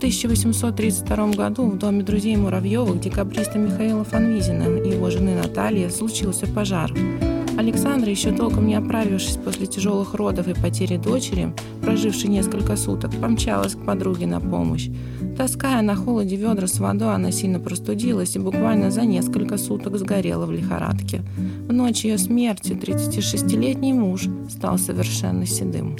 В 0.00 0.02
1832 0.02 1.32
году 1.32 1.66
в 1.66 1.76
доме 1.76 2.02
друзей 2.02 2.34
Муравьевых 2.34 3.02
декабриста 3.02 3.58
Михаила 3.58 4.02
Фанвизина 4.02 4.62
и 4.78 4.92
его 4.92 5.10
жены 5.10 5.34
Натальи 5.34 5.90
случился 5.90 6.46
пожар. 6.46 6.90
Александра, 7.58 8.10
еще 8.10 8.32
толком 8.32 8.66
не 8.66 8.76
оправившись 8.76 9.36
после 9.36 9.66
тяжелых 9.66 10.14
родов 10.14 10.48
и 10.48 10.54
потери 10.54 10.96
дочери, 10.96 11.52
прожившей 11.82 12.30
несколько 12.30 12.76
суток, 12.76 13.10
помчалась 13.20 13.74
к 13.74 13.84
подруге 13.84 14.26
на 14.26 14.40
помощь. 14.40 14.88
Таская 15.36 15.82
на 15.82 15.96
холоде 15.96 16.34
ведра 16.34 16.66
с 16.66 16.80
водой, 16.80 17.14
она 17.14 17.30
сильно 17.30 17.60
простудилась 17.60 18.36
и 18.36 18.38
буквально 18.38 18.90
за 18.90 19.02
несколько 19.02 19.58
суток 19.58 19.98
сгорела 19.98 20.46
в 20.46 20.50
лихорадке. 20.50 21.20
В 21.68 21.74
ночь 21.74 22.06
ее 22.06 22.16
смерти 22.16 22.72
36-летний 22.72 23.92
муж 23.92 24.28
стал 24.48 24.78
совершенно 24.78 25.44
седым. 25.44 25.98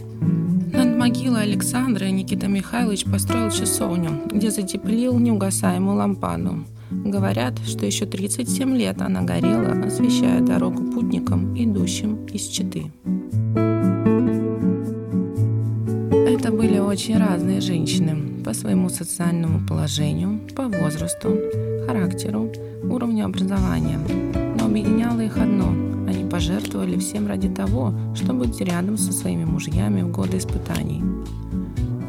Над 1.01 1.09
могилой 1.09 1.45
Александры 1.45 2.11
Никита 2.11 2.47
Михайлович 2.47 3.07
построил 3.07 3.51
часовню, 3.51 4.21
где 4.27 4.51
затеплил 4.51 5.19
неугасаемую 5.19 5.97
лампаду. 5.97 6.67
Говорят, 6.91 7.59
что 7.67 7.87
еще 7.87 8.05
37 8.05 8.77
лет 8.77 9.01
она 9.01 9.23
горела, 9.23 9.83
освещая 9.83 10.43
дорогу 10.43 10.93
путникам, 10.93 11.57
идущим 11.57 12.27
из 12.27 12.49
Читы. 12.49 12.93
Это 16.29 16.53
были 16.53 16.79
очень 16.79 17.17
разные 17.17 17.63
женщины 17.63 18.43
по 18.45 18.53
своему 18.53 18.91
социальному 18.91 19.67
положению, 19.67 20.47
по 20.55 20.69
возрасту, 20.69 21.35
характеру, 21.87 22.53
уровню 22.83 23.25
образования. 23.25 23.99
Но 24.59 24.67
объединяло 24.67 25.23
их 25.23 25.39
одно– 25.39 25.75
пожертвовали 26.31 26.99
всем 26.99 27.27
ради 27.27 27.49
того, 27.49 27.93
чтобы 28.15 28.45
быть 28.45 28.61
рядом 28.61 28.97
со 28.97 29.13
своими 29.13 29.45
мужьями 29.45 30.03
в 30.03 30.11
годы 30.11 30.39
испытаний. 30.39 31.03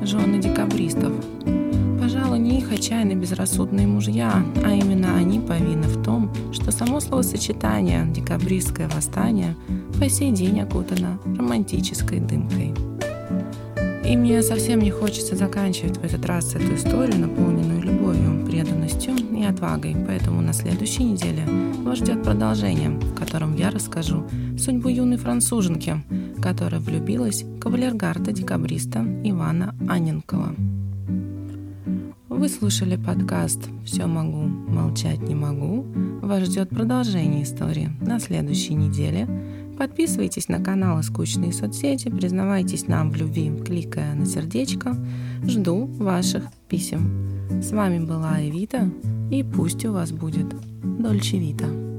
Жены 0.04 0.40
декабристов– 0.40 1.14
Пожалуй, 2.02 2.40
не 2.40 2.58
их 2.58 2.72
отчаянно 2.72 3.14
безрассудные 3.14 3.86
мужья, 3.86 4.44
а 4.66 4.74
именно 4.74 5.16
они 5.16 5.40
повинны 5.40 5.88
в 5.88 6.04
том, 6.04 6.32
что 6.52 6.72
само 6.72 7.00
словосочетание 7.00 8.06
«декабристское 8.08 8.90
восстание» 8.90 9.56
по 10.00 10.10
сей 10.10 10.32
день 10.32 10.60
окутано 10.62 11.20
романтической 11.38 12.20
дымкой. 12.20 12.74
И 14.04 14.18
мне 14.18 14.42
совсем 14.42 14.80
не 14.80 14.90
хочется 14.90 15.36
заканчивать 15.36 16.00
в 16.00 16.04
этот 16.04 16.26
раз 16.26 16.56
эту 16.56 16.74
историю, 16.74 17.20
наполненную 17.20 17.82
любовью, 17.82 18.46
преданностью 18.48 19.14
и 19.16 19.44
отвагой, 19.44 19.96
поэтому 20.08 20.42
на 20.42 20.54
следующей 20.54 21.04
неделе 21.04 21.48
вас 21.84 22.00
ждет 22.00 22.24
продолжение, 22.24 23.00
котором 23.32 23.56
я 23.56 23.70
расскажу 23.72 24.26
судьбу 24.58 24.90
юной 24.90 25.16
француженки, 25.16 26.04
которая 26.42 26.82
влюбилась 26.82 27.44
в 27.44 27.60
кавалергарда-декабриста 27.60 29.06
Ивана 29.24 29.74
Анненкова. 29.88 30.54
Вы 32.28 32.50
слушали 32.50 32.98
подкаст 32.98 33.70
«Все 33.86 34.06
могу, 34.06 34.42
молчать 34.42 35.22
не 35.22 35.34
могу». 35.34 35.86
Вас 36.22 36.44
ждет 36.44 36.72
продолжение 36.72 37.44
истории 37.44 37.92
на 38.02 38.20
следующей 38.20 38.74
неделе. 38.74 39.30
Подписывайтесь 39.78 40.50
на 40.50 40.60
каналы 40.62 41.02
«Скучные 41.02 41.54
соцсети», 41.54 42.10
признавайтесь 42.10 42.90
нам 42.90 43.12
в 43.12 43.16
любви, 43.16 43.50
кликая 43.66 44.14
на 44.14 44.26
сердечко. 44.26 44.94
Жду 45.46 45.86
ваших 45.86 46.44
писем. 46.68 47.10
С 47.62 47.72
вами 47.72 48.04
была 48.04 48.42
Эвита, 48.42 48.92
и 49.32 49.42
пусть 49.42 49.86
у 49.86 49.94
вас 49.94 50.12
будет 50.12 50.48
Дольче 50.84 51.38
Вита. 51.38 51.91